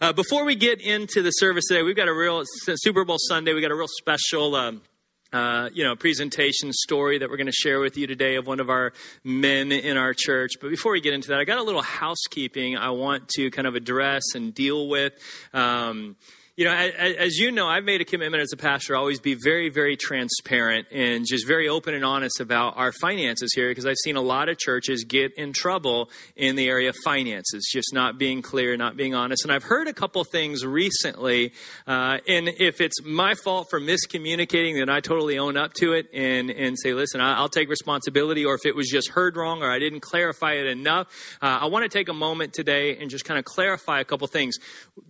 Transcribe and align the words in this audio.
Uh, 0.00 0.12
before 0.14 0.44
we 0.44 0.54
get 0.54 0.80
into 0.80 1.20
the 1.20 1.30
service 1.30 1.66
today, 1.68 1.82
we've 1.82 1.96
got 1.96 2.08
a 2.08 2.14
real 2.14 2.42
Super 2.46 3.04
Bowl 3.04 3.18
Sunday. 3.18 3.52
We 3.52 3.60
got 3.60 3.70
a 3.70 3.74
real 3.74 3.88
special. 3.88 4.54
Um, 4.54 4.82
uh, 5.30 5.70
you 5.72 5.82
know, 5.82 5.96
presentation 5.96 6.70
story 6.74 7.16
that 7.16 7.30
we're 7.30 7.38
going 7.38 7.46
to 7.46 7.52
share 7.52 7.80
with 7.80 7.96
you 7.96 8.06
today 8.06 8.34
of 8.36 8.46
one 8.46 8.60
of 8.60 8.68
our 8.68 8.92
men 9.24 9.72
in 9.72 9.96
our 9.96 10.12
church. 10.14 10.52
But 10.60 10.68
before 10.68 10.92
we 10.92 11.00
get 11.00 11.14
into 11.14 11.28
that, 11.28 11.38
I 11.38 11.44
got 11.44 11.56
a 11.56 11.62
little 11.62 11.80
housekeeping 11.80 12.76
I 12.76 12.90
want 12.90 13.28
to 13.36 13.50
kind 13.50 13.66
of 13.66 13.74
address 13.74 14.22
and 14.34 14.54
deal 14.54 14.88
with. 14.88 15.14
Um, 15.54 16.16
you 16.54 16.66
know, 16.66 16.74
as, 16.74 17.38
you 17.38 17.50
know, 17.50 17.66
I've 17.66 17.84
made 17.84 18.02
a 18.02 18.04
commitment 18.04 18.42
as 18.42 18.52
a 18.52 18.58
pastor 18.58 18.94
always 18.94 19.20
be 19.20 19.34
very, 19.42 19.70
very 19.70 19.96
transparent 19.96 20.86
and 20.92 21.24
just 21.26 21.46
very 21.46 21.66
open 21.66 21.94
and 21.94 22.04
honest 22.04 22.40
about 22.40 22.76
our 22.76 22.92
finances 22.92 23.54
here 23.54 23.70
because 23.70 23.86
I've 23.86 23.96
seen 23.96 24.16
a 24.16 24.20
lot 24.20 24.50
of 24.50 24.58
churches 24.58 25.04
get 25.04 25.32
in 25.38 25.54
trouble 25.54 26.10
in 26.36 26.56
the 26.56 26.68
area 26.68 26.90
of 26.90 26.96
finances, 27.04 27.70
just 27.72 27.94
not 27.94 28.18
being 28.18 28.42
clear, 28.42 28.76
not 28.76 28.98
being 28.98 29.14
honest. 29.14 29.44
And 29.44 29.52
I've 29.52 29.62
heard 29.62 29.88
a 29.88 29.94
couple 29.94 30.22
things 30.24 30.62
recently, 30.62 31.54
uh, 31.86 32.18
and 32.28 32.48
if 32.48 32.82
it's 32.82 33.02
my 33.02 33.34
fault 33.34 33.68
for 33.70 33.80
miscommunicating, 33.80 34.78
then 34.78 34.90
I 34.90 35.00
totally 35.00 35.38
own 35.38 35.56
up 35.56 35.72
to 35.74 35.94
it 35.94 36.10
and, 36.12 36.50
and 36.50 36.78
say, 36.78 36.92
listen, 36.92 37.22
I'll 37.22 37.48
take 37.48 37.70
responsibility, 37.70 38.44
or 38.44 38.56
if 38.56 38.66
it 38.66 38.76
was 38.76 38.90
just 38.90 39.08
heard 39.08 39.38
wrong 39.38 39.62
or 39.62 39.70
I 39.70 39.78
didn't 39.78 40.00
clarify 40.00 40.52
it 40.52 40.66
enough, 40.66 41.06
uh, 41.40 41.60
I 41.62 41.66
want 41.66 41.84
to 41.84 41.88
take 41.88 42.10
a 42.10 42.14
moment 42.14 42.52
today 42.52 42.98
and 42.98 43.08
just 43.08 43.24
kind 43.24 43.38
of 43.38 43.46
clarify 43.46 44.00
a 44.00 44.04
couple 44.04 44.26
things. 44.26 44.56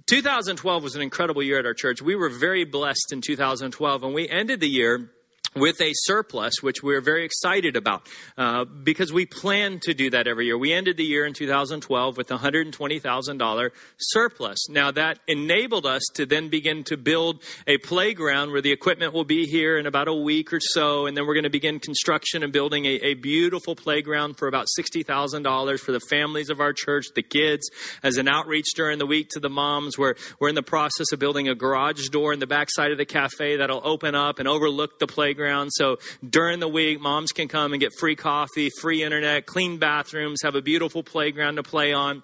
2012 0.07 0.83
was 0.85 0.95
an 0.95 1.03
incredible 1.03 1.32
year 1.41 1.59
at 1.59 1.67
our 1.67 1.73
church. 1.73 2.03
We 2.03 2.17
were 2.17 2.29
very 2.29 2.65
blessed 2.65 3.13
in 3.13 3.21
2012, 3.23 4.03
and 4.03 4.13
we 4.13 4.29
ended 4.29 4.61
the 4.61 4.69
year 4.69 5.13
with 5.55 5.81
a 5.81 5.93
surplus, 5.93 6.55
which 6.63 6.83
we're 6.83 7.01
very 7.01 7.25
excited 7.25 7.77
about 7.77 8.07
uh, 8.39 8.65
because 8.65 9.13
we 9.13 9.27
plan 9.27 9.79
to 9.83 9.93
do 9.93 10.11
that 10.11 10.27
every 10.27 10.47
year. 10.47 10.57
We 10.57 10.73
ended 10.73 10.97
the 10.97 11.05
year 11.05 11.27
in 11.27 11.35
2012 11.35 12.17
with 12.17 12.29
$120,000 12.29 13.71
surplus. 13.99 14.69
Now, 14.69 14.91
that 14.93 15.19
enabled 15.29 15.87
us 15.87 16.03
to 16.15 16.25
then 16.25 16.49
begin 16.49 16.85
to 16.85 16.97
build 16.97 17.43
a 17.67 17.79
playground 17.79 18.53
where 18.53 18.63
the 18.63 18.73
equipment 18.73 19.13
will 19.13 19.25
be 19.25 19.47
here 19.47 19.77
in 19.77 19.87
about 19.87 20.09
a 20.09 20.15
week 20.15 20.53
or 20.53 20.61
so, 20.61 21.07
and 21.07 21.17
then 21.17 21.27
we're 21.27 21.35
going 21.35 21.45
to 21.45 21.51
begin 21.51 21.79
construction 21.79 22.43
and 22.43 22.53
building 22.53 22.87
a, 22.87 22.95
a 23.03 23.15
beautiful 23.15 23.75
playground 23.75 24.39
for 24.39 24.49
about 24.49 24.67
$60,000 24.79 25.81
for 25.81 25.93
the 25.93 26.01
families 26.09 26.49
of 26.49 26.61
our 26.61 26.73
church, 26.73 27.07
the 27.15 27.23
kids, 27.23 27.69
as 28.03 28.17
an 28.17 28.29
outreach 28.29 28.69
during 28.75 28.99
the 28.99 29.07
week 29.07 29.29
to 29.31 29.41
the 29.41 29.51
moms. 29.51 29.99
We're, 29.99 30.15
we're 30.41 30.49
in 30.49 30.55
the 30.55 30.63
process 30.63 31.13
of 31.13 31.19
building 31.19 31.49
a 31.49 31.55
garage 31.55 32.09
door 32.09 32.33
in 32.33 32.39
the 32.39 32.47
backside 32.47 32.91
of 32.91 32.99
the 32.99 33.05
cafe 33.05 33.57
that'll 33.57 33.83
open 33.85 34.15
up 34.15 34.39
and 34.39 34.49
overlook 34.49 34.99
the 34.99 35.07
playground 35.07 35.42
playground. 35.43 35.71
So 35.73 35.99
during 36.29 36.61
the 36.61 36.69
week, 36.69 37.01
moms 37.01 37.33
can 37.33 37.49
come 37.49 37.73
and 37.73 37.81
get 37.81 37.93
free 37.99 38.15
coffee, 38.15 38.71
free 38.81 39.03
internet, 39.03 39.47
clean 39.47 39.79
bathrooms, 39.79 40.41
have 40.43 40.55
a 40.55 40.63
beautiful 40.63 41.03
playground 41.03 41.57
to 41.57 41.63
play 41.63 41.93
on. 41.93 42.23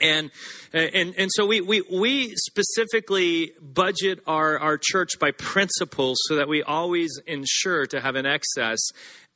And, 0.00 0.30
and, 0.72 1.14
and 1.18 1.30
so 1.32 1.46
we, 1.46 1.60
we, 1.60 1.82
we 1.92 2.34
specifically 2.34 3.52
budget 3.60 4.20
our, 4.26 4.58
our 4.58 4.78
church 4.80 5.18
by 5.20 5.32
principles 5.32 6.18
so 6.26 6.36
that 6.36 6.48
we 6.48 6.62
always 6.62 7.20
ensure 7.26 7.86
to 7.86 8.00
have 8.00 8.16
an 8.16 8.26
excess 8.26 8.78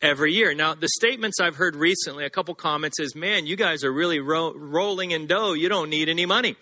every 0.01 0.33
year. 0.33 0.55
Now, 0.55 0.75
the 0.75 0.89
statements 0.89 1.41
I've 1.41 1.57
heard 1.57 1.77
recently, 1.77 2.25
a 2.25 2.31
couple 2.31 2.55
comments 2.55 2.99
is, 3.01 3.15
man, 3.15 3.47
you 3.47 3.57
guys 3.57 3.85
are 3.85 3.93
really 3.93 4.21
ro- 4.21 4.55
rolling 4.55 5.11
in 5.11 5.27
dough. 5.27 5.53
You 5.53 5.69
don't 5.69 5.91
need 5.91 6.09
any 6.09 6.27
money. 6.27 6.57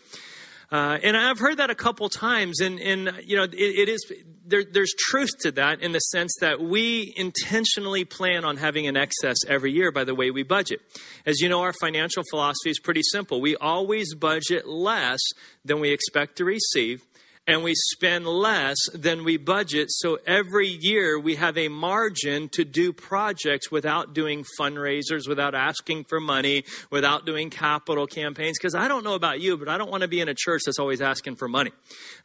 Uh, 0.72 0.98
and 1.02 1.16
I've 1.16 1.38
heard 1.38 1.58
that 1.58 1.70
a 1.70 1.74
couple 1.74 2.08
times, 2.08 2.60
and, 2.60 2.80
and 2.80 3.12
you 3.24 3.36
know, 3.36 3.44
it, 3.44 3.54
it 3.54 3.88
is 3.88 4.12
there, 4.46 4.64
there's 4.64 4.92
truth 4.98 5.30
to 5.40 5.52
that 5.52 5.80
in 5.80 5.92
the 5.92 5.98
sense 5.98 6.32
that 6.40 6.60
we 6.60 7.12
intentionally 7.16 8.04
plan 8.04 8.44
on 8.44 8.56
having 8.56 8.86
an 8.86 8.96
excess 8.96 9.36
every 9.46 9.72
year 9.72 9.90
by 9.90 10.04
the 10.04 10.14
way 10.14 10.30
we 10.30 10.42
budget. 10.42 10.80
As 11.26 11.40
you 11.40 11.48
know, 11.48 11.62
our 11.62 11.72
financial 11.80 12.22
philosophy 12.30 12.70
is 12.70 12.78
pretty 12.78 13.02
simple. 13.02 13.40
We 13.40 13.56
always 13.56 14.14
budget 14.14 14.66
less 14.66 15.20
than 15.64 15.80
we 15.80 15.90
expect 15.90 16.36
to 16.36 16.44
receive, 16.44 17.04
and 17.46 17.62
we 17.62 17.74
spend 17.74 18.26
less 18.26 18.76
than 18.94 19.24
we 19.24 19.36
budget. 19.36 19.88
So 19.90 20.18
every 20.26 20.68
year 20.68 21.18
we 21.18 21.36
have 21.36 21.58
a 21.58 21.68
margin 21.68 22.48
to 22.50 22.64
do 22.64 22.92
projects 22.92 23.70
without 23.70 24.14
doing 24.14 24.44
fundraisers, 24.58 25.28
without 25.28 25.54
asking 25.54 26.04
for 26.04 26.20
money, 26.20 26.64
without 26.90 27.26
doing 27.26 27.50
capital 27.50 28.06
campaigns. 28.06 28.58
Because 28.58 28.74
I 28.74 28.88
don't 28.88 29.04
know 29.04 29.14
about 29.14 29.40
you, 29.40 29.56
but 29.56 29.68
I 29.68 29.76
don't 29.76 29.90
want 29.90 30.02
to 30.02 30.08
be 30.08 30.20
in 30.20 30.28
a 30.28 30.34
church 30.34 30.62
that's 30.64 30.78
always 30.78 31.02
asking 31.02 31.36
for 31.36 31.48
money. 31.48 31.72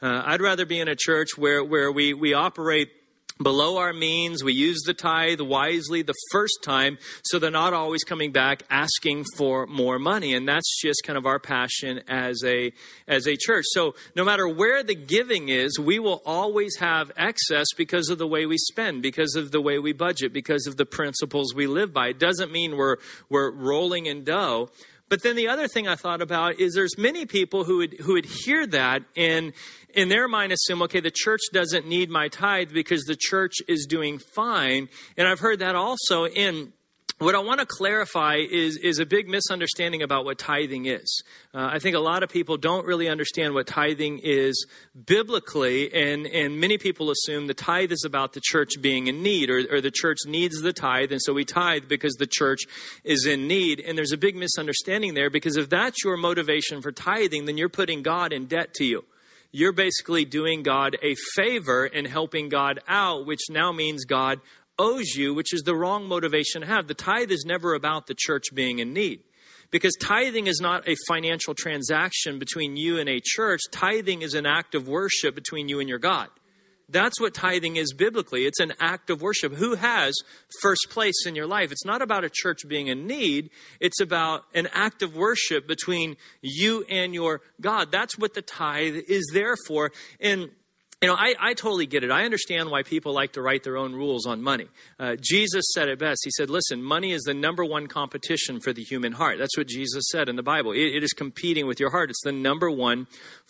Uh, 0.01 0.23
I'd 0.25 0.41
rather 0.41 0.65
be 0.65 0.79
in 0.79 0.87
a 0.87 0.95
church 0.95 1.37
where, 1.37 1.63
where 1.63 1.91
we, 1.91 2.13
we 2.13 2.33
operate 2.33 2.89
below 3.41 3.77
our 3.77 3.93
means. 3.93 4.43
We 4.43 4.53
use 4.53 4.81
the 4.85 4.93
tithe 4.93 5.39
wisely 5.39 6.01
the 6.01 6.13
first 6.31 6.59
time, 6.61 6.97
so 7.23 7.39
they're 7.39 7.51
not 7.51 7.73
always 7.73 8.03
coming 8.03 8.31
back 8.31 8.63
asking 8.69 9.25
for 9.37 9.65
more 9.65 9.97
money. 9.97 10.33
And 10.33 10.47
that's 10.47 10.81
just 10.81 11.03
kind 11.05 11.17
of 11.17 11.25
our 11.25 11.39
passion 11.39 12.01
as 12.07 12.43
a 12.43 12.73
as 13.07 13.27
a 13.27 13.37
church. 13.37 13.65
So 13.69 13.95
no 14.15 14.25
matter 14.25 14.47
where 14.47 14.83
the 14.83 14.95
giving 14.95 15.49
is, 15.49 15.79
we 15.79 15.99
will 15.99 16.21
always 16.25 16.77
have 16.77 17.11
excess 17.15 17.67
because 17.77 18.09
of 18.09 18.17
the 18.17 18.27
way 18.27 18.45
we 18.45 18.57
spend, 18.57 19.01
because 19.01 19.35
of 19.35 19.51
the 19.51 19.61
way 19.61 19.79
we 19.79 19.93
budget, 19.93 20.33
because 20.33 20.67
of 20.67 20.77
the 20.77 20.85
principles 20.85 21.55
we 21.55 21.67
live 21.67 21.93
by. 21.93 22.09
It 22.09 22.19
doesn't 22.19 22.51
mean 22.51 22.75
we're 22.75 22.97
we're 23.29 23.51
rolling 23.51 24.05
in 24.05 24.23
dough. 24.23 24.69
But 25.09 25.23
then 25.23 25.35
the 25.35 25.47
other 25.47 25.67
thing 25.67 25.87
I 25.87 25.95
thought 25.95 26.21
about 26.21 26.59
is 26.59 26.73
there's 26.75 26.97
many 26.97 27.25
people 27.25 27.63
who 27.63 27.77
would 27.77 27.93
who 28.01 28.13
would 28.13 28.25
hear 28.25 28.65
that 28.67 29.03
and 29.15 29.53
in 29.95 30.09
their 30.09 30.27
mind 30.27 30.51
assume, 30.51 30.83
okay, 30.83 30.99
the 30.99 31.11
church 31.11 31.41
doesn't 31.51 31.87
need 31.87 32.09
my 32.09 32.27
tithe 32.27 32.71
because 32.71 33.03
the 33.03 33.17
church 33.19 33.55
is 33.67 33.87
doing 33.89 34.19
fine. 34.19 34.87
And 35.17 35.27
I've 35.27 35.39
heard 35.39 35.59
that 35.59 35.75
also 35.75 36.27
in 36.27 36.73
what 37.19 37.35
I 37.35 37.39
want 37.39 37.59
to 37.59 37.65
clarify 37.65 38.37
is, 38.37 38.77
is 38.77 38.99
a 38.99 39.05
big 39.05 39.27
misunderstanding 39.27 40.01
about 40.01 40.23
what 40.23 40.37
tithing 40.37 40.85
is. 40.85 41.21
Uh, 41.53 41.69
I 41.71 41.79
think 41.79 41.97
a 41.97 41.99
lot 41.99 42.23
of 42.23 42.29
people 42.29 42.55
don't 42.55 42.85
really 42.85 43.09
understand 43.09 43.53
what 43.53 43.67
tithing 43.67 44.19
is 44.23 44.65
biblically, 45.05 45.93
and, 45.93 46.25
and 46.27 46.61
many 46.61 46.77
people 46.77 47.11
assume 47.11 47.47
the 47.47 47.53
tithe 47.53 47.91
is 47.91 48.05
about 48.05 48.33
the 48.33 48.41
church 48.41 48.81
being 48.81 49.07
in 49.07 49.21
need, 49.21 49.49
or, 49.49 49.65
or 49.69 49.81
the 49.81 49.91
church 49.91 50.19
needs 50.25 50.61
the 50.61 50.71
tithe, 50.71 51.11
and 51.11 51.21
so 51.21 51.33
we 51.33 51.43
tithe 51.43 51.89
because 51.89 52.13
the 52.13 52.27
church 52.27 52.61
is 53.03 53.25
in 53.25 53.47
need. 53.47 53.81
And 53.81 53.97
there's 53.97 54.13
a 54.13 54.17
big 54.17 54.37
misunderstanding 54.37 55.13
there 55.13 55.29
because 55.29 55.57
if 55.57 55.69
that's 55.69 56.03
your 56.05 56.15
motivation 56.15 56.81
for 56.81 56.93
tithing, 56.93 57.45
then 57.45 57.57
you're 57.57 57.67
putting 57.67 58.01
God 58.01 58.31
in 58.31 58.45
debt 58.45 58.73
to 58.75 58.85
you 58.85 59.03
you're 59.51 59.71
basically 59.71 60.25
doing 60.25 60.61
God 60.61 60.95
a 61.01 61.15
favor 61.33 61.85
and 61.85 62.05
helping 62.05 62.49
God 62.49 62.79
out, 62.87 63.25
which 63.25 63.49
now 63.49 63.71
means 63.71 64.05
God 64.05 64.39
owes 64.79 65.15
you, 65.15 65.33
which 65.33 65.53
is 65.53 65.61
the 65.61 65.75
wrong 65.75 66.07
motivation 66.07 66.61
to 66.61 66.67
have. 66.67 66.87
The 66.87 66.93
tithe 66.93 67.29
is 67.29 67.43
never 67.45 67.75
about 67.75 68.07
the 68.07 68.15
church 68.17 68.45
being 68.53 68.79
in 68.79 68.93
need. 68.93 69.21
Because 69.71 69.95
tithing 70.01 70.47
is 70.47 70.59
not 70.59 70.87
a 70.87 70.95
financial 71.07 71.53
transaction 71.53 72.39
between 72.39 72.75
you 72.75 72.97
and 72.97 73.07
a 73.07 73.21
church. 73.23 73.61
Tithing 73.71 74.23
is 74.23 74.33
an 74.33 74.47
act 74.47 74.73
of 74.73 74.87
worship 74.87 75.35
between 75.35 75.69
you 75.69 75.79
and 75.79 75.87
your 75.87 75.99
God. 75.99 76.29
That's 76.91 77.21
what 77.21 77.35
tithing 77.35 77.75
is 77.75 77.93
biblically. 77.93 78.45
It's 78.45 78.59
an 78.59 78.73
act 78.79 79.11
of 79.11 79.21
worship. 79.21 79.53
Who 79.53 79.75
has 79.75 80.15
first 80.61 80.87
place 80.89 81.25
in 81.27 81.35
your 81.35 81.45
life? 81.45 81.71
It's 81.71 81.85
not 81.85 82.01
about 82.01 82.23
a 82.23 82.31
church 82.31 82.61
being 82.67 82.87
in 82.87 83.05
need, 83.05 83.51
it's 83.79 84.01
about 84.01 84.45
an 84.55 84.67
act 84.73 85.03
of 85.03 85.15
worship 85.15 85.67
between 85.67 86.17
you 86.41 86.83
and 86.89 87.13
your 87.13 87.41
God. 87.61 87.91
That's 87.91 88.17
what 88.17 88.33
the 88.33 88.41
tithe 88.41 88.95
is 89.07 89.29
there 89.33 89.55
for. 89.67 89.91
And 90.19 90.49
you 91.01 91.07
know, 91.07 91.15
I, 91.15 91.33
I 91.39 91.53
totally 91.53 91.85
get 91.85 92.03
it. 92.03 92.11
I 92.11 92.25
understand 92.25 92.69
why 92.69 92.83
people 92.83 93.13
like 93.13 93.31
to 93.33 93.41
write 93.41 93.63
their 93.63 93.77
own 93.77 93.93
rules 93.93 94.25
on 94.25 94.41
money. 94.41 94.67
Uh, 94.99 95.15
Jesus 95.17 95.63
said 95.73 95.87
it 95.87 95.97
best. 95.97 96.19
He 96.25 96.31
said, 96.31 96.49
Listen, 96.49 96.83
money 96.83 97.13
is 97.13 97.21
the 97.21 97.33
number 97.33 97.63
one 97.63 97.87
competition 97.87 98.59
for 98.59 98.73
the 98.73 98.83
human 98.83 99.13
heart. 99.13 99.37
That's 99.37 99.57
what 99.57 99.67
Jesus 99.67 100.03
said 100.11 100.27
in 100.27 100.35
the 100.35 100.43
Bible. 100.43 100.73
It, 100.73 100.95
it 100.95 101.03
is 101.03 101.13
competing 101.13 101.67
with 101.67 101.79
your 101.79 101.91
heart, 101.91 102.09
it's 102.09 102.21
the 102.25 102.33
number 102.33 102.69
one 102.69 103.07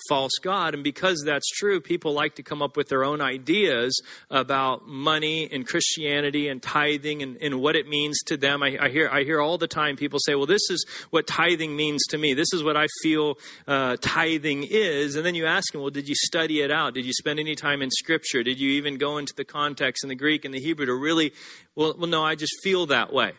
false 0.08 0.34
God. 0.44 0.76
And 0.76 0.84
because 0.84 1.24
that's 1.26 1.50
true, 1.50 1.82
people 1.82 2.14
like 2.14 2.36
to 2.36 2.44
come 2.44 2.62
up 2.62 2.78
with 2.78 2.88
their 2.88 3.04
own 3.04 3.20
ideas 3.20 4.00
about 4.30 4.88
money 4.88 5.50
and 5.52 5.66
Christianity 5.66 6.50
and 6.50 6.62
tithing 6.62 7.24
and, 7.24 7.36
and 7.42 7.60
what 7.60 7.76
it 7.76 7.88
means 7.88 8.22
to 8.28 8.38
them. 8.38 8.62
I, 8.62 8.78
I, 8.80 8.90
hear, 8.90 9.10
I 9.12 9.24
hear 9.24 9.42
all 9.42 9.58
the 9.58 9.68
time 9.68 9.96
people 9.96 10.20
say, 10.20 10.36
Well, 10.36 10.46
this 10.46 10.70
is 10.70 10.86
what 11.10 11.26
tithing 11.26 11.76
means 11.76 12.06
to 12.10 12.20
me. 12.20 12.36
This 12.36 12.54
is 12.54 12.64
what 12.64 12.78
I 12.78 12.86
feel 13.02 13.40
uh, 13.68 13.98
tithing 14.00 14.68
is. 14.70 15.16
And 15.16 15.26
then 15.26 15.34
you 15.34 15.48
ask 15.48 15.72
them, 15.72 15.82
Well, 15.82 15.90
did 15.90 16.08
you 16.08 16.16
study 16.16 16.62
it 16.62 16.70
out? 16.70 16.94
Did 16.94 17.08
you 17.08 17.14
spend 17.14 17.39
any 17.40 17.56
time 17.56 17.82
in 17.82 17.90
Scripture? 17.90 18.44
Did 18.44 18.60
you 18.60 18.72
even 18.72 18.98
go 18.98 19.18
into 19.18 19.34
the 19.36 19.46
context 19.46 20.04
in 20.04 20.10
the 20.10 20.16
Greek 20.16 20.46
and 20.46 20.54
the 20.54 20.60
Hebrew 20.60 20.86
to 20.86 20.94
really, 20.94 21.34
well, 21.76 21.96
well 21.98 22.08
no, 22.08 22.24
I 22.24 22.36
just 22.36 22.54
feel 22.64 22.86
that 22.88 23.12
way. 23.14 23.34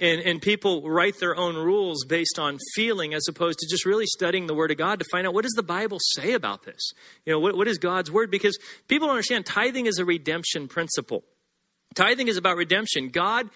And, 0.00 0.20
and 0.22 0.42
people 0.42 0.88
write 0.88 1.20
their 1.20 1.36
own 1.36 1.54
rules 1.54 2.04
based 2.04 2.38
on 2.38 2.58
feeling 2.74 3.14
as 3.14 3.26
opposed 3.28 3.60
to 3.60 3.68
just 3.70 3.86
really 3.86 4.06
studying 4.06 4.46
the 4.46 4.54
Word 4.54 4.72
of 4.72 4.76
God 4.76 4.98
to 4.98 5.04
find 5.12 5.26
out 5.26 5.34
what 5.34 5.42
does 5.42 5.52
the 5.52 5.62
Bible 5.62 5.98
say 6.14 6.32
about 6.32 6.64
this? 6.64 6.92
You 7.24 7.32
know, 7.32 7.38
what, 7.38 7.56
what 7.56 7.68
is 7.68 7.78
God's 7.78 8.10
Word? 8.10 8.30
Because 8.30 8.58
people 8.88 9.06
don't 9.06 9.14
understand 9.14 9.46
tithing 9.46 9.86
is 9.86 9.98
a 9.98 10.04
redemption 10.04 10.66
principle. 10.66 11.22
Tithing 11.94 12.28
is 12.28 12.36
about 12.36 12.56
redemption. 12.56 13.10
God 13.10 13.48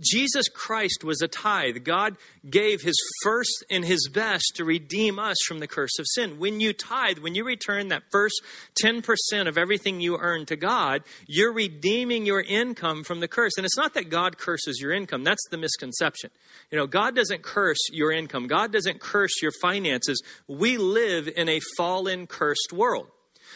Jesus 0.00 0.48
Christ 0.48 1.04
was 1.04 1.22
a 1.22 1.28
tithe. 1.28 1.84
God 1.84 2.16
gave 2.48 2.82
his 2.82 2.96
first 3.22 3.64
and 3.70 3.84
his 3.84 4.08
best 4.08 4.52
to 4.56 4.64
redeem 4.64 5.18
us 5.18 5.36
from 5.46 5.58
the 5.58 5.66
curse 5.66 5.98
of 5.98 6.06
sin. 6.08 6.38
When 6.38 6.60
you 6.60 6.72
tithe, 6.72 7.18
when 7.18 7.34
you 7.34 7.44
return 7.44 7.88
that 7.88 8.02
first 8.10 8.42
10% 8.82 9.48
of 9.48 9.56
everything 9.56 10.00
you 10.00 10.18
earn 10.18 10.44
to 10.46 10.56
God, 10.56 11.02
you're 11.26 11.52
redeeming 11.52 12.26
your 12.26 12.42
income 12.42 13.04
from 13.04 13.20
the 13.20 13.28
curse. 13.28 13.52
And 13.56 13.64
it's 13.64 13.76
not 13.76 13.94
that 13.94 14.10
God 14.10 14.36
curses 14.36 14.80
your 14.80 14.92
income, 14.92 15.24
that's 15.24 15.46
the 15.50 15.58
misconception. 15.58 16.30
You 16.70 16.78
know, 16.78 16.86
God 16.86 17.14
doesn't 17.16 17.42
curse 17.42 17.80
your 17.90 18.12
income, 18.12 18.48
God 18.48 18.72
doesn't 18.72 19.00
curse 19.00 19.40
your 19.40 19.52
finances. 19.62 20.22
We 20.46 20.76
live 20.76 21.28
in 21.28 21.48
a 21.48 21.60
fallen, 21.76 22.26
cursed 22.26 22.72
world. 22.72 23.08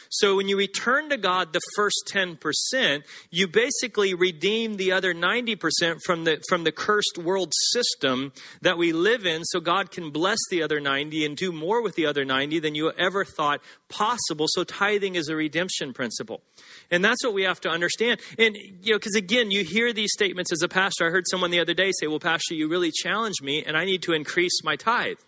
So 0.08 0.36
when 0.36 0.48
you 0.48 0.56
return 0.56 1.10
to 1.10 1.16
God 1.16 1.52
the 1.52 1.60
first 1.76 2.10
10%, 2.12 3.02
you 3.30 3.48
basically 3.48 4.14
redeem 4.14 4.76
the 4.76 4.92
other 4.92 5.14
90% 5.14 6.00
from 6.04 6.24
the 6.24 6.42
from 6.48 6.64
the 6.64 6.72
cursed 6.72 7.18
world 7.18 7.52
system 7.72 8.32
that 8.62 8.78
we 8.78 8.92
live 8.92 9.26
in 9.26 9.44
so 9.44 9.60
God 9.60 9.90
can 9.90 10.10
bless 10.10 10.38
the 10.50 10.62
other 10.62 10.80
90 10.80 11.24
and 11.24 11.36
do 11.36 11.52
more 11.52 11.82
with 11.82 11.94
the 11.94 12.06
other 12.06 12.24
90 12.24 12.58
than 12.60 12.74
you 12.74 12.92
ever 12.92 13.24
thought 13.24 13.60
possible. 13.88 14.46
So 14.48 14.64
tithing 14.64 15.14
is 15.14 15.28
a 15.28 15.36
redemption 15.36 15.92
principle. 15.92 16.42
And 16.90 17.04
that's 17.04 17.24
what 17.24 17.34
we 17.34 17.42
have 17.44 17.60
to 17.62 17.68
understand. 17.68 18.20
And 18.38 18.56
you 18.56 18.92
know, 18.92 18.98
because 18.98 19.14
again, 19.14 19.50
you 19.50 19.64
hear 19.64 19.92
these 19.92 20.12
statements 20.12 20.52
as 20.52 20.62
a 20.62 20.68
pastor. 20.68 21.06
I 21.06 21.10
heard 21.10 21.24
someone 21.30 21.50
the 21.50 21.60
other 21.60 21.74
day 21.74 21.92
say, 21.98 22.06
"Well, 22.06 22.20
pastor, 22.20 22.54
you 22.54 22.68
really 22.68 22.90
challenged 22.90 23.42
me 23.42 23.64
and 23.64 23.76
I 23.76 23.84
need 23.84 24.02
to 24.02 24.12
increase 24.12 24.62
my 24.62 24.76
tithe." 24.76 25.18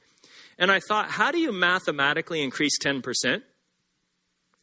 And 0.59 0.73
I 0.73 0.81
thought, 0.81 1.11
how 1.11 1.31
do 1.31 1.39
you 1.39 1.53
mathematically 1.53 2.43
increase 2.43 2.79
10%? 2.79 3.43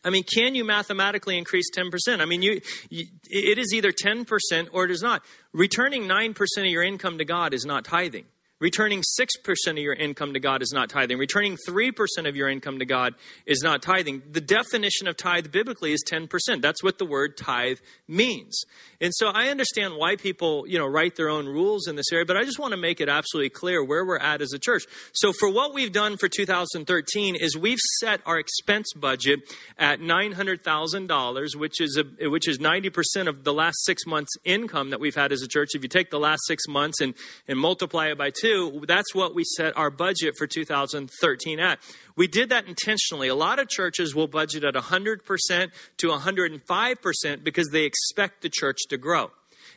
I 0.03 0.09
mean, 0.09 0.23
can 0.23 0.55
you 0.55 0.65
mathematically 0.65 1.37
increase 1.37 1.69
10%? 1.75 2.19
I 2.19 2.25
mean, 2.25 2.41
you, 2.41 2.59
you, 2.89 3.05
it 3.29 3.57
is 3.57 3.73
either 3.73 3.91
10% 3.91 4.67
or 4.71 4.85
it 4.85 4.91
is 4.91 5.01
not. 5.01 5.23
Returning 5.53 6.03
9% 6.03 6.35
of 6.57 6.65
your 6.65 6.83
income 6.83 7.17
to 7.19 7.25
God 7.25 7.53
is 7.53 7.65
not 7.65 7.85
tithing. 7.85 8.25
Returning 8.63 9.01
6% 9.19 9.71
of 9.71 9.77
your 9.77 9.93
income 9.93 10.33
to 10.33 10.39
God 10.39 10.61
is 10.61 10.71
not 10.73 10.89
tithing. 10.89 11.17
Returning 11.17 11.57
3% 11.67 11.93
of 12.25 12.35
your 12.35 12.47
income 12.47 12.79
to 12.79 12.85
God 12.85 13.13
is 13.45 13.61
not 13.61 13.81
tithing. 13.81 14.23
The 14.31 14.39
definition 14.39 15.07
of 15.07 15.17
tithe 15.17 15.51
biblically 15.51 15.91
is 15.91 16.03
10%. 16.09 16.29
That's 16.61 16.81
what 16.81 16.97
the 16.97 17.05
word 17.05 17.35
tithe 17.35 17.79
means. 18.07 18.63
And 19.01 19.11
so 19.13 19.27
I 19.27 19.49
understand 19.49 19.97
why 19.97 20.15
people, 20.15 20.65
you 20.65 20.79
know, 20.79 20.87
write 20.87 21.17
their 21.17 21.27
own 21.27 21.45
rules 21.45 21.87
in 21.87 21.97
this 21.97 22.11
area, 22.13 22.25
but 22.25 22.37
I 22.37 22.43
just 22.43 22.57
want 22.57 22.71
to 22.71 22.77
make 22.77 23.01
it 23.01 23.09
absolutely 23.09 23.49
clear 23.49 23.83
where 23.83 24.05
we're 24.05 24.17
at 24.17 24.41
as 24.41 24.53
a 24.53 24.59
church. 24.59 24.83
So 25.11 25.33
for 25.33 25.49
what 25.49 25.73
we've 25.73 25.91
done 25.91 26.15
for 26.15 26.29
2013 26.29 27.35
is 27.35 27.57
we've 27.57 27.81
set 27.99 28.21
our 28.25 28.39
expense 28.39 28.87
budget 28.95 29.41
at 29.77 29.99
$900,000, 29.99 31.55
which 31.57 31.81
is 31.81 31.97
a, 31.97 32.29
which 32.29 32.47
is 32.47 32.59
90% 32.59 33.27
of 33.27 33.43
the 33.43 33.53
last 33.53 33.75
6 33.83 34.05
months 34.05 34.31
income 34.45 34.91
that 34.91 35.01
we've 35.01 35.15
had 35.15 35.33
as 35.33 35.41
a 35.41 35.49
church. 35.49 35.71
If 35.73 35.83
you 35.83 35.89
take 35.89 36.09
the 36.09 36.19
last 36.19 36.41
6 36.47 36.63
months 36.69 37.01
and 37.01 37.13
and 37.45 37.59
multiply 37.59 38.07
it 38.07 38.17
by 38.17 38.29
2, 38.29 38.52
that's 38.87 39.13
what 39.13 39.35
we 39.35 39.43
set 39.43 39.75
our 39.77 39.89
budget 39.89 40.35
for 40.37 40.47
2013 40.47 41.59
at. 41.59 41.79
We 42.15 42.27
did 42.27 42.49
that 42.49 42.67
intentionally. 42.67 43.27
A 43.27 43.35
lot 43.35 43.59
of 43.59 43.69
churches 43.69 44.13
will 44.13 44.27
budget 44.27 44.63
at 44.63 44.75
100% 44.75 45.71
to 45.97 46.07
105% 46.07 47.43
because 47.43 47.69
they 47.69 47.83
expect 47.83 48.41
the 48.41 48.49
church 48.49 48.79
to 48.89 48.97
grow. 48.97 49.31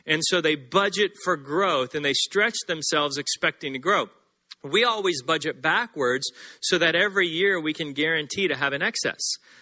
And 0.05 0.21
so 0.25 0.41
they 0.41 0.55
budget 0.55 1.11
for 1.23 1.35
growth 1.35 1.95
and 1.95 2.03
they 2.03 2.13
stretch 2.13 2.55
themselves 2.67 3.17
expecting 3.17 3.73
to 3.73 3.79
grow. 3.79 4.09
We 4.63 4.83
always 4.83 5.21
budget 5.21 5.61
backwards 5.61 6.29
so 6.61 6.77
that 6.77 6.95
every 6.95 7.27
year 7.27 7.59
we 7.59 7.73
can 7.73 7.93
guarantee 7.93 8.47
to 8.47 8.55
have 8.55 8.73
an 8.73 8.81
excess. 8.81 9.21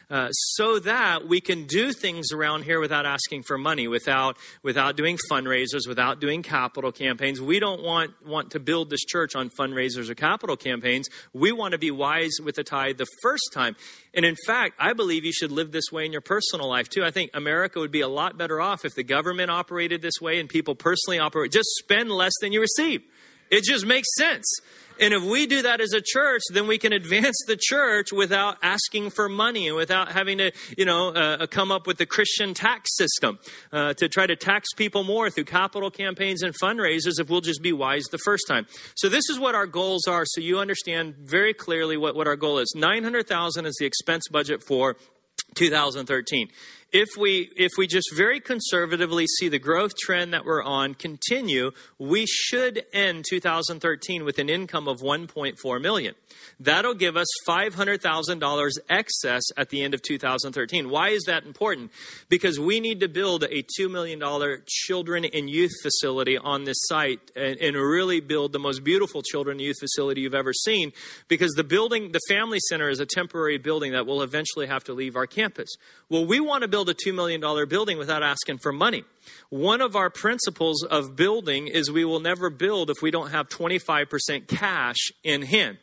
Uh, 0.10 0.30
so 0.32 0.78
that 0.80 1.28
we 1.28 1.42
can 1.42 1.66
do 1.66 1.92
things 1.92 2.32
around 2.32 2.64
here 2.64 2.80
without 2.80 3.08
asking 3.08 3.42
for 3.42 3.58
money, 3.58 3.88
without 3.88 4.38
without 4.62 4.96
doing 4.96 5.18
fundraisers, 5.32 5.88
without 5.88 6.22
doing 6.22 6.44
capital 6.44 6.92
campaigns. 6.92 7.42
We 7.42 7.60
don't 7.60 7.82
want 7.82 8.12
want 8.24 8.52
to 8.52 8.60
build 8.60 8.92
this 8.92 9.04
church 9.04 9.36
on 9.36 9.50
fundraisers 9.50 10.08
or 10.10 10.14
capital 10.14 10.56
campaigns. 10.56 11.08
We 11.34 11.52
want 11.52 11.72
to 11.72 11.80
be 11.80 11.90
wise 11.90 12.34
with 12.44 12.56
the 12.56 12.64
tithe 12.64 12.98
the 12.98 13.08
first 13.24 13.50
time. 13.52 13.76
And 14.14 14.26
in 14.26 14.36
fact, 14.46 14.76
I 14.80 14.94
believe 14.94 15.26
you 15.26 15.34
should 15.34 15.52
live 15.52 15.72
this 15.72 15.92
way 15.92 16.06
in 16.06 16.12
your 16.12 16.22
personal 16.22 16.70
life 16.70 16.88
too. 16.88 17.04
I 17.04 17.10
think 17.10 17.32
America 17.34 17.80
would 17.80 17.92
be 17.92 18.02
a 18.02 18.08
lot 18.08 18.38
better 18.38 18.62
off 18.62 18.86
if 18.86 18.94
the 18.94 19.04
government 19.04 19.50
operated 19.50 20.04
this 20.04 20.22
way 20.22 20.40
and 20.40 20.48
people 20.48 20.76
personally 20.76 21.18
operate. 21.18 21.52
Just 21.52 21.70
spend 21.80 22.12
less 22.12 22.34
than 22.42 22.54
you 22.54 22.62
receive. 22.62 23.02
It 23.50 23.64
just 23.64 23.86
makes 23.86 24.08
sense. 24.18 24.46
And 25.00 25.14
if 25.14 25.24
we 25.24 25.46
do 25.46 25.62
that 25.64 25.82
as 25.82 25.92
a 25.92 26.02
church, 26.02 26.42
then 26.54 26.68
we 26.68 26.78
can 26.78 26.94
advance 26.94 27.36
the 27.48 27.58
church 27.60 28.14
without 28.14 28.58
asking 28.64 29.10
for 29.10 29.28
money 29.28 29.68
and 29.68 29.76
without 29.76 30.12
having 30.12 30.38
to, 30.38 30.52
you 30.78 30.86
know, 30.86 31.10
uh, 31.10 31.38
uh, 31.42 31.48
come 31.48 31.72
up 31.72 31.86
with 31.86 31.98
the 31.98 32.06
Christian 32.06 32.54
tax 32.54 32.96
system 32.96 33.40
uh, 33.74 33.94
to 33.96 34.08
try 34.08 34.26
to 34.26 34.36
tax 34.36 34.70
people 34.76 35.04
more 35.04 35.30
through 35.30 35.46
capital 35.46 35.92
campaigns 35.92 36.44
and 36.44 36.56
fundraisers 36.58 37.20
if 37.20 37.30
we'll 37.30 37.42
just 37.42 37.62
be 37.62 37.74
wise 37.74 38.06
the 38.12 38.18
first 38.20 38.48
time. 38.48 38.68
So 38.96 39.10
this 39.10 39.30
is 39.30 39.38
what 39.38 39.54
our 39.54 39.68
goals 39.68 40.08
are 40.08 40.24
so 40.26 40.40
you 40.40 40.60
understand 40.60 41.16
very 41.18 41.54
clearly 41.54 41.98
what, 41.98 42.16
what 42.16 42.28
our 42.28 42.38
goal 42.38 42.60
is. 42.60 42.74
900,000 42.76 43.66
is 43.66 43.76
the 43.80 43.86
expense 43.86 44.28
budget 44.32 44.64
for 44.66 44.96
2013 45.56 46.50
if 46.96 47.10
we 47.18 47.52
if 47.58 47.74
we 47.78 47.88
just 47.88 48.16
very 48.16 48.40
conservatively 48.40 49.28
see 49.28 49.50
the 49.50 49.60
growth 49.60 49.98
trend 49.98 50.34
that 50.34 50.46
we're 50.46 50.64
on 50.64 50.94
continue, 50.94 51.72
we 52.00 52.26
should 52.26 52.86
end 52.94 53.26
2013 53.30 54.24
with 54.24 54.40
an 54.40 54.50
income 54.50 54.88
of 54.88 55.02
1.4 55.02 55.82
million. 55.82 56.16
That'll 56.58 56.94
give 56.94 57.18
us 57.18 57.28
$500,000 57.48 58.72
excess 58.90 59.44
at 59.58 59.70
the 59.70 59.84
end 59.84 59.94
of 59.94 60.02
2013. 60.04 60.90
Why 60.90 61.10
is 61.10 61.24
that 61.24 61.44
important? 61.44 61.92
Because 62.30 62.60
we 62.60 62.80
need 62.80 63.02
to 63.02 63.10
build 63.10 63.44
a 63.44 63.64
$2 63.78 63.92
million 63.92 64.22
children 64.66 65.26
and 65.26 65.50
youth 65.50 65.74
facility 65.82 66.38
on 66.38 66.64
this 66.64 66.78
site 66.84 67.20
and, 67.36 67.58
and 67.58 67.76
really 67.76 68.22
build 68.22 68.54
the 68.54 68.60
most 68.60 68.86
beautiful 68.86 69.22
children 69.22 69.56
and 69.56 69.62
youth 69.62 69.80
facility 69.80 70.22
you've 70.22 70.34
ever 70.34 70.54
seen 70.54 70.94
because 71.28 71.52
the 71.56 71.64
building, 71.64 72.14
the 72.14 72.22
family 72.30 72.60
center 72.70 72.88
is 72.88 73.02
a 73.02 73.06
temporary 73.06 73.58
building 73.58 73.92
that 73.92 74.06
will 74.06 74.22
eventually 74.22 74.68
have 74.68 74.86
to 74.86 74.94
leave 74.94 75.18
our 75.18 75.28
campus. 75.28 75.70
Well, 76.08 76.26
we 76.26 76.40
want 76.40 76.62
to 76.62 76.70
build 76.70 76.85
a 76.90 76.94
$2 76.94 77.14
million 77.14 77.42
building 77.68 77.98
without 77.98 78.24
asking 78.24 78.60
for 78.60 78.72
money. 78.72 79.04
One 79.50 79.82
of 79.82 79.96
our 79.96 80.10
principles 80.10 80.84
of 80.84 81.16
building 81.16 81.68
is 81.68 81.92
we 81.92 82.06
will 82.06 82.20
never 82.20 82.50
build 82.50 82.90
if 82.90 82.98
we 83.02 83.12
don't 83.12 83.32
have 83.32 83.50
25% 83.50 84.48
cash 84.48 85.12
in 85.24 85.42
hand. 85.44 85.78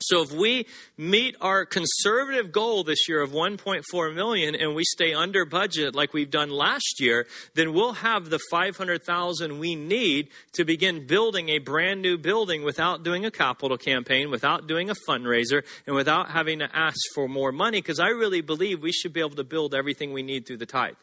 So 0.00 0.20
if 0.20 0.30
we 0.30 0.66
meet 0.98 1.36
our 1.40 1.64
conservative 1.64 2.52
goal 2.52 2.84
this 2.84 3.08
year 3.08 3.22
of 3.22 3.30
1.4 3.30 4.14
million 4.14 4.54
and 4.54 4.74
we 4.74 4.84
stay 4.84 5.14
under 5.14 5.46
budget 5.46 5.94
like 5.94 6.12
we've 6.12 6.30
done 6.30 6.50
last 6.50 7.00
year, 7.00 7.26
then 7.54 7.72
we'll 7.72 7.94
have 7.94 8.28
the 8.28 8.38
500,000 8.50 9.58
we 9.58 9.74
need 9.74 10.28
to 10.52 10.64
begin 10.64 11.06
building 11.06 11.48
a 11.48 11.58
brand 11.58 12.02
new 12.02 12.18
building 12.18 12.62
without 12.62 13.04
doing 13.04 13.24
a 13.24 13.30
capital 13.30 13.78
campaign, 13.78 14.30
without 14.30 14.66
doing 14.66 14.90
a 14.90 14.94
fundraiser, 15.08 15.64
and 15.86 15.96
without 15.96 16.30
having 16.30 16.58
to 16.58 16.68
ask 16.76 16.98
for 17.14 17.26
more 17.26 17.50
money 17.50 17.78
because 17.78 17.98
I 17.98 18.08
really 18.08 18.42
believe 18.42 18.82
we 18.82 18.92
should 18.92 19.14
be 19.14 19.20
able 19.20 19.36
to 19.36 19.44
build 19.44 19.74
everything 19.74 20.12
we 20.12 20.22
need 20.22 20.46
through 20.46 20.58
the 20.58 20.66
tithe 20.66 20.96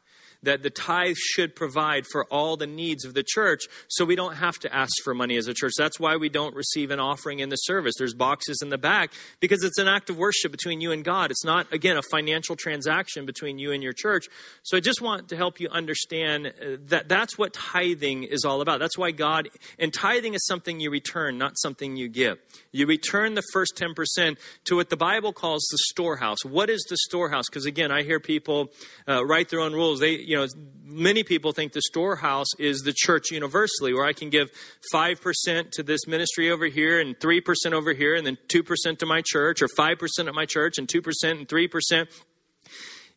that 0.43 0.63
the 0.63 0.69
tithe 0.69 1.15
should 1.17 1.55
provide 1.55 2.05
for 2.05 2.25
all 2.25 2.57
the 2.57 2.67
needs 2.67 3.05
of 3.05 3.13
the 3.13 3.23
church 3.23 3.63
so 3.87 4.05
we 4.05 4.15
don't 4.15 4.35
have 4.35 4.59
to 4.59 4.73
ask 4.73 4.93
for 5.03 5.13
money 5.13 5.37
as 5.37 5.47
a 5.47 5.53
church. 5.53 5.73
That's 5.77 5.99
why 5.99 6.17
we 6.17 6.29
don't 6.29 6.55
receive 6.55 6.91
an 6.91 6.99
offering 6.99 7.39
in 7.39 7.49
the 7.49 7.55
service. 7.55 7.95
There's 7.97 8.13
boxes 8.13 8.59
in 8.61 8.69
the 8.69 8.77
back 8.77 9.11
because 9.39 9.63
it's 9.63 9.79
an 9.79 9.87
act 9.87 10.09
of 10.09 10.17
worship 10.17 10.51
between 10.51 10.81
you 10.81 10.91
and 10.91 11.03
God. 11.03 11.31
It's 11.31 11.45
not, 11.45 11.71
again, 11.71 11.97
a 11.97 12.01
financial 12.01 12.55
transaction 12.55 13.25
between 13.25 13.57
you 13.57 13.71
and 13.71 13.81
your 13.81 13.93
church. 13.93 14.27
So 14.63 14.77
I 14.77 14.79
just 14.79 15.01
want 15.01 15.29
to 15.29 15.37
help 15.37 15.59
you 15.59 15.69
understand 15.69 16.47
uh, 16.47 16.77
that 16.87 17.07
that's 17.07 17.37
what 17.37 17.53
tithing 17.53 18.23
is 18.23 18.45
all 18.45 18.61
about. 18.61 18.79
That's 18.79 18.97
why 18.97 19.11
God, 19.11 19.49
and 19.79 19.93
tithing 19.93 20.33
is 20.33 20.45
something 20.45 20.79
you 20.79 20.91
return, 20.91 21.37
not 21.37 21.57
something 21.57 21.95
you 21.95 22.09
give. 22.09 22.37
You 22.71 22.85
return 22.85 23.35
the 23.35 23.43
first 23.53 23.75
10% 23.77 24.37
to 24.65 24.75
what 24.75 24.89
the 24.89 24.97
Bible 24.97 25.33
calls 25.33 25.63
the 25.71 25.77
storehouse. 25.77 26.43
What 26.43 26.69
is 26.69 26.83
the 26.89 26.97
storehouse? 26.97 27.45
Because 27.49 27.65
again, 27.65 27.91
I 27.91 28.03
hear 28.03 28.19
people 28.19 28.71
uh, 29.07 29.25
write 29.25 29.49
their 29.49 29.59
own 29.61 29.73
rules. 29.73 29.99
They, 29.99 30.17
you 30.33 30.39
know, 30.39 30.47
many 30.83 31.23
people 31.23 31.51
think 31.51 31.73
the 31.73 31.81
storehouse 31.83 32.47
is 32.57 32.79
the 32.79 32.91
church 32.91 33.29
universally, 33.29 33.93
where 33.93 34.03
I 34.03 34.13
can 34.13 34.31
give 34.31 34.49
5% 34.91 35.69
to 35.73 35.83
this 35.83 36.07
ministry 36.07 36.49
over 36.49 36.65
here 36.65 36.99
and 36.99 37.15
3% 37.19 37.71
over 37.71 37.93
here 37.93 38.15
and 38.15 38.25
then 38.25 38.39
2% 38.47 38.97
to 38.97 39.05
my 39.05 39.21
church 39.23 39.61
or 39.61 39.67
5% 39.67 40.27
at 40.27 40.33
my 40.33 40.47
church 40.47 40.79
and 40.79 40.87
2% 40.87 41.05
and 41.23 41.47
3%. 41.47 42.07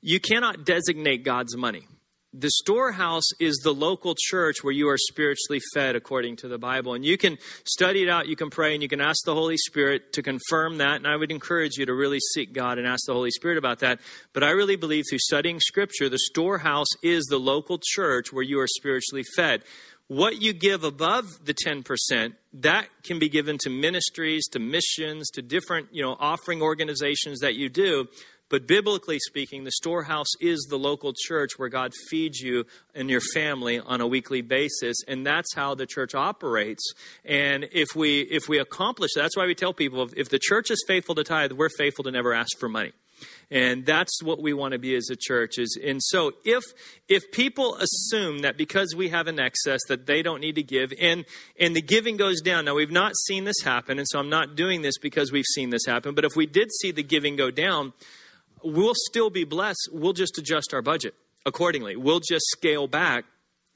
You 0.02 0.20
cannot 0.20 0.66
designate 0.66 1.24
God's 1.24 1.56
money 1.56 1.86
the 2.38 2.50
storehouse 2.50 3.24
is 3.40 3.56
the 3.64 3.72
local 3.72 4.14
church 4.16 4.56
where 4.62 4.72
you 4.72 4.88
are 4.88 4.98
spiritually 4.98 5.60
fed 5.72 5.96
according 5.96 6.36
to 6.36 6.48
the 6.48 6.58
Bible. 6.58 6.92
And 6.92 7.02
you 7.04 7.16
can 7.16 7.38
study 7.64 8.02
it 8.02 8.10
out, 8.10 8.28
you 8.28 8.36
can 8.36 8.50
pray, 8.50 8.74
and 8.74 8.82
you 8.82 8.88
can 8.88 9.00
ask 9.00 9.24
the 9.24 9.32
Holy 9.34 9.56
Spirit 9.56 10.12
to 10.12 10.22
confirm 10.22 10.76
that. 10.78 10.96
And 10.96 11.06
I 11.06 11.16
would 11.16 11.30
encourage 11.30 11.76
you 11.78 11.86
to 11.86 11.94
really 11.94 12.20
seek 12.34 12.52
God 12.52 12.76
and 12.76 12.86
ask 12.86 13.06
the 13.06 13.14
Holy 13.14 13.30
Spirit 13.30 13.56
about 13.56 13.78
that. 13.78 14.00
But 14.34 14.44
I 14.44 14.50
really 14.50 14.76
believe 14.76 15.04
through 15.08 15.20
studying 15.20 15.60
Scripture, 15.60 16.10
the 16.10 16.18
storehouse 16.18 16.90
is 17.02 17.24
the 17.24 17.40
local 17.40 17.80
church 17.82 18.32
where 18.32 18.44
you 18.44 18.60
are 18.60 18.68
spiritually 18.68 19.24
fed. 19.34 19.62
what 20.08 20.40
you 20.40 20.52
give 20.52 20.84
above 20.84 21.44
the 21.44 21.54
10%, 21.54 22.34
that 22.54 22.88
can 23.02 23.18
be 23.18 23.28
given 23.28 23.58
to 23.58 23.70
ministries, 23.70 24.46
to 24.48 24.58
missions, 24.58 25.28
to 25.30 25.42
different, 25.42 25.88
you 25.92 26.02
know, 26.02 26.16
offering 26.20 26.62
organizations 26.62 27.40
that 27.40 27.56
you 27.56 27.68
do. 27.68 28.06
But 28.48 28.66
biblically 28.66 29.18
speaking, 29.18 29.64
the 29.64 29.72
storehouse 29.72 30.30
is 30.40 30.66
the 30.70 30.78
local 30.78 31.12
church 31.16 31.58
where 31.58 31.68
God 31.68 31.92
feeds 32.08 32.40
you 32.40 32.64
and 32.94 33.10
your 33.10 33.20
family 33.20 33.80
on 33.80 34.00
a 34.00 34.06
weekly 34.06 34.40
basis, 34.40 34.96
and 35.08 35.26
that's 35.26 35.54
how 35.54 35.74
the 35.74 35.86
church 35.86 36.14
operates. 36.14 36.92
And 37.24 37.68
if 37.72 37.88
we 37.96 38.20
if 38.20 38.48
we 38.48 38.58
accomplish 38.58 39.12
that, 39.14 39.22
that's 39.22 39.36
why 39.36 39.46
we 39.46 39.54
tell 39.54 39.72
people 39.72 40.08
if, 40.16 40.28
the 40.28 40.38
church 40.38 40.70
is 40.70 40.84
faithful 40.86 41.14
to 41.16 41.24
tithe, 41.24 41.52
we're 41.52 41.68
faithful 41.68 42.04
to 42.04 42.10
never 42.10 42.32
ask 42.32 42.58
for 42.58 42.68
money 42.68 42.92
and 43.50 43.86
that's 43.86 44.22
what 44.22 44.40
we 44.40 44.52
want 44.52 44.72
to 44.72 44.78
be 44.78 44.94
as 44.94 45.08
a 45.10 45.16
church 45.16 45.58
is 45.58 45.78
and 45.82 46.02
so 46.02 46.32
if 46.44 46.62
if 47.08 47.30
people 47.32 47.76
assume 47.76 48.40
that 48.40 48.56
because 48.56 48.94
we 48.96 49.08
have 49.08 49.26
an 49.26 49.38
excess 49.38 49.80
that 49.88 50.06
they 50.06 50.22
don't 50.22 50.40
need 50.40 50.54
to 50.54 50.62
give 50.62 50.92
and 51.00 51.24
and 51.58 51.74
the 51.74 51.80
giving 51.80 52.16
goes 52.16 52.40
down 52.40 52.64
now 52.64 52.74
we've 52.74 52.90
not 52.90 53.16
seen 53.16 53.44
this 53.44 53.62
happen 53.62 53.98
and 53.98 54.06
so 54.08 54.18
i'm 54.18 54.28
not 54.28 54.56
doing 54.56 54.82
this 54.82 54.98
because 54.98 55.32
we've 55.32 55.46
seen 55.54 55.70
this 55.70 55.86
happen 55.86 56.14
but 56.14 56.24
if 56.24 56.36
we 56.36 56.46
did 56.46 56.70
see 56.80 56.90
the 56.90 57.02
giving 57.02 57.36
go 57.36 57.50
down 57.50 57.92
we'll 58.66 58.94
still 58.94 59.30
be 59.30 59.44
blessed 59.44 59.88
we'll 59.92 60.12
just 60.12 60.38
adjust 60.38 60.74
our 60.74 60.82
budget 60.82 61.14
accordingly 61.44 61.96
we'll 61.96 62.20
just 62.20 62.44
scale 62.46 62.86
back 62.86 63.24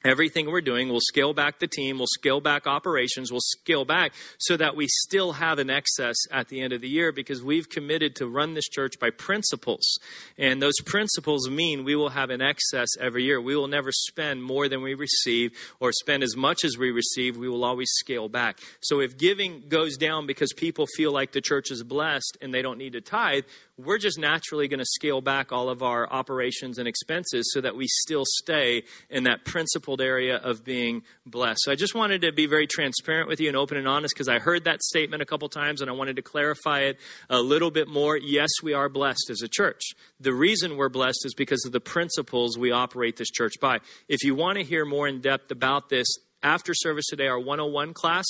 everything 0.03 0.49
we're 0.49 0.61
doing. 0.61 0.89
We'll 0.89 0.99
scale 1.01 1.33
back 1.33 1.59
the 1.59 1.67
team, 1.67 1.97
we'll 1.97 2.07
scale 2.07 2.41
back 2.41 2.67
operations, 2.67 3.31
we'll 3.31 3.41
scale 3.41 3.85
back 3.85 4.13
so 4.39 4.57
that 4.57 4.75
we 4.75 4.87
still 4.87 5.33
have 5.33 5.59
an 5.59 5.69
excess 5.69 6.15
at 6.31 6.47
the 6.47 6.61
end 6.61 6.73
of 6.73 6.81
the 6.81 6.89
year 6.89 7.11
because 7.11 7.43
we've 7.43 7.69
committed 7.69 8.15
to 8.17 8.27
run 8.27 8.53
this 8.53 8.67
church 8.67 8.99
by 8.99 9.09
principles. 9.09 9.99
And 10.37 10.61
those 10.61 10.79
principles 10.85 11.49
mean 11.49 11.83
we 11.83 11.95
will 11.95 12.09
have 12.09 12.29
an 12.29 12.41
excess 12.41 12.89
every 12.99 13.23
year. 13.23 13.39
We 13.39 13.55
will 13.55 13.67
never 13.67 13.91
spend 13.91 14.43
more 14.43 14.67
than 14.67 14.81
we 14.81 14.93
receive 14.93 15.51
or 15.79 15.91
spend 15.91 16.23
as 16.23 16.35
much 16.35 16.63
as 16.63 16.77
we 16.77 16.91
receive. 16.91 17.37
We 17.37 17.49
will 17.49 17.63
always 17.63 17.89
scale 17.91 18.29
back. 18.29 18.59
So 18.81 18.99
if 18.99 19.17
giving 19.17 19.63
goes 19.69 19.97
down 19.97 20.25
because 20.25 20.53
people 20.53 20.87
feel 20.95 21.11
like 21.11 21.31
the 21.31 21.41
church 21.41 21.71
is 21.71 21.83
blessed 21.83 22.37
and 22.41 22.53
they 22.53 22.61
don't 22.61 22.77
need 22.77 22.93
to 22.93 23.01
tithe, 23.01 23.43
we're 23.77 23.97
just 23.97 24.19
naturally 24.19 24.67
going 24.67 24.79
to 24.79 24.85
scale 24.85 25.21
back 25.21 25.51
all 25.51 25.69
of 25.69 25.81
our 25.81 26.11
operations 26.11 26.77
and 26.77 26.87
expenses 26.87 27.49
so 27.53 27.61
that 27.61 27.75
we 27.75 27.87
still 27.87 28.23
stay 28.25 28.83
in 29.09 29.23
that 29.23 29.45
principled 29.45 30.01
area 30.01 30.37
of 30.37 30.63
being 30.63 31.03
blessed. 31.25 31.61
So 31.63 31.71
I 31.71 31.75
just 31.75 31.95
wanted 31.95 32.21
to 32.21 32.31
be 32.31 32.45
very 32.45 32.67
transparent 32.67 33.27
with 33.27 33.39
you 33.39 33.47
and 33.47 33.57
open 33.57 33.77
and 33.77 33.87
honest 33.87 34.13
because 34.13 34.27
I 34.27 34.39
heard 34.39 34.65
that 34.65 34.81
statement 34.83 35.21
a 35.21 35.25
couple 35.25 35.49
times 35.49 35.81
and 35.81 35.89
I 35.89 35.93
wanted 35.93 36.15
to 36.17 36.21
clarify 36.21 36.81
it 36.81 36.99
a 37.29 37.41
little 37.41 37.71
bit 37.71 37.87
more. 37.87 38.17
Yes, 38.17 38.49
we 38.61 38.73
are 38.73 38.89
blessed 38.89 39.29
as 39.29 39.41
a 39.41 39.47
church. 39.47 39.81
The 40.19 40.33
reason 40.33 40.77
we're 40.77 40.89
blessed 40.89 41.25
is 41.25 41.33
because 41.33 41.65
of 41.65 41.71
the 41.71 41.79
principles 41.79 42.57
we 42.57 42.71
operate 42.71 43.17
this 43.17 43.29
church 43.29 43.53
by. 43.59 43.79
If 44.07 44.23
you 44.23 44.35
want 44.35 44.57
to 44.57 44.63
hear 44.63 44.85
more 44.85 45.07
in 45.07 45.21
depth 45.21 45.51
about 45.51 45.89
this, 45.89 46.07
after 46.43 46.73
service 46.73 47.05
today, 47.07 47.27
our 47.27 47.39
101 47.39 47.93
class, 47.93 48.25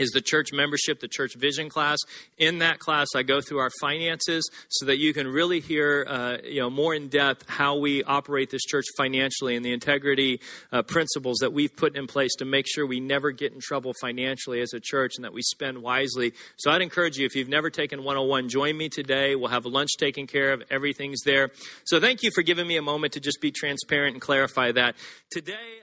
is 0.00 0.10
the 0.10 0.20
church 0.20 0.52
membership, 0.52 0.98
the 0.98 1.08
church 1.08 1.34
vision 1.36 1.68
class. 1.68 1.98
In 2.38 2.58
that 2.58 2.78
class, 2.78 3.08
I 3.14 3.22
go 3.22 3.40
through 3.40 3.58
our 3.58 3.70
finances 3.80 4.50
so 4.68 4.86
that 4.86 4.98
you 4.98 5.12
can 5.12 5.28
really 5.28 5.60
hear, 5.60 6.06
uh, 6.08 6.38
you 6.42 6.60
know, 6.60 6.70
more 6.70 6.94
in 6.94 7.08
depth 7.08 7.48
how 7.48 7.76
we 7.76 8.02
operate 8.02 8.50
this 8.50 8.62
church 8.62 8.86
financially 8.96 9.54
and 9.54 9.64
the 9.64 9.72
integrity 9.72 10.40
uh, 10.72 10.82
principles 10.82 11.38
that 11.38 11.52
we've 11.52 11.74
put 11.76 11.96
in 11.96 12.06
place 12.06 12.34
to 12.36 12.44
make 12.44 12.66
sure 12.66 12.86
we 12.86 12.98
never 12.98 13.30
get 13.30 13.52
in 13.52 13.60
trouble 13.60 13.92
financially 14.00 14.60
as 14.60 14.72
a 14.72 14.80
church 14.80 15.16
and 15.16 15.24
that 15.24 15.32
we 15.32 15.42
spend 15.42 15.78
wisely. 15.82 16.32
So 16.56 16.70
I'd 16.70 16.82
encourage 16.82 17.16
you, 17.16 17.26
if 17.26 17.36
you've 17.36 17.48
never 17.48 17.70
taken 17.70 18.02
101, 18.02 18.48
join 18.48 18.76
me 18.76 18.88
today. 18.88 19.36
We'll 19.36 19.50
have 19.50 19.66
lunch 19.66 19.90
taken 19.98 20.26
care 20.26 20.52
of. 20.52 20.62
Everything's 20.70 21.20
there. 21.22 21.50
So 21.84 22.00
thank 22.00 22.22
you 22.22 22.30
for 22.34 22.42
giving 22.42 22.66
me 22.66 22.76
a 22.76 22.82
moment 22.82 23.12
to 23.12 23.20
just 23.20 23.40
be 23.40 23.50
transparent 23.50 24.14
and 24.14 24.22
clarify 24.22 24.72
that. 24.72 24.96
Today, 25.30 25.82